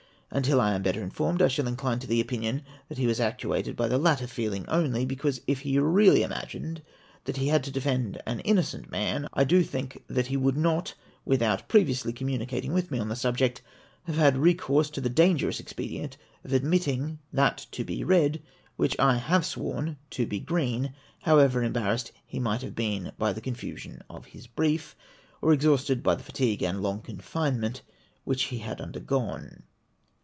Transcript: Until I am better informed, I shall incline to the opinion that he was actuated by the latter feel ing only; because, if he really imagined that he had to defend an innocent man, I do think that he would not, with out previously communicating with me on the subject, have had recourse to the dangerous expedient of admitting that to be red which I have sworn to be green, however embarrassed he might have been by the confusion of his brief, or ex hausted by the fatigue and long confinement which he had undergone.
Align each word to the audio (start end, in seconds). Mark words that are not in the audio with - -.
Until 0.33 0.61
I 0.61 0.73
am 0.73 0.81
better 0.81 1.03
informed, 1.03 1.41
I 1.41 1.49
shall 1.49 1.67
incline 1.67 1.99
to 1.99 2.07
the 2.07 2.21
opinion 2.21 2.63
that 2.87 2.97
he 2.97 3.05
was 3.05 3.19
actuated 3.19 3.75
by 3.75 3.89
the 3.89 3.97
latter 3.97 4.27
feel 4.27 4.53
ing 4.53 4.63
only; 4.69 5.03
because, 5.05 5.41
if 5.45 5.59
he 5.59 5.77
really 5.77 6.23
imagined 6.23 6.81
that 7.25 7.35
he 7.35 7.49
had 7.49 7.65
to 7.65 7.69
defend 7.69 8.17
an 8.25 8.39
innocent 8.39 8.89
man, 8.89 9.27
I 9.33 9.43
do 9.43 9.61
think 9.61 10.01
that 10.07 10.27
he 10.27 10.37
would 10.37 10.55
not, 10.55 10.93
with 11.25 11.41
out 11.41 11.67
previously 11.67 12.13
communicating 12.13 12.71
with 12.71 12.91
me 12.91 12.97
on 12.99 13.09
the 13.09 13.17
subject, 13.17 13.61
have 14.03 14.15
had 14.15 14.37
recourse 14.37 14.89
to 14.91 15.01
the 15.01 15.09
dangerous 15.09 15.59
expedient 15.59 16.15
of 16.45 16.53
admitting 16.53 17.19
that 17.33 17.67
to 17.71 17.83
be 17.83 18.05
red 18.05 18.41
which 18.77 18.97
I 18.99 19.17
have 19.17 19.45
sworn 19.45 19.97
to 20.11 20.25
be 20.25 20.39
green, 20.39 20.93
however 21.23 21.61
embarrassed 21.61 22.13
he 22.25 22.39
might 22.39 22.61
have 22.61 22.73
been 22.73 23.11
by 23.17 23.33
the 23.33 23.41
confusion 23.41 24.01
of 24.09 24.27
his 24.27 24.47
brief, 24.47 24.95
or 25.41 25.51
ex 25.51 25.65
hausted 25.65 26.01
by 26.01 26.15
the 26.15 26.23
fatigue 26.23 26.63
and 26.63 26.81
long 26.81 27.01
confinement 27.01 27.81
which 28.23 28.43
he 28.43 28.59
had 28.59 28.79
undergone. 28.79 29.63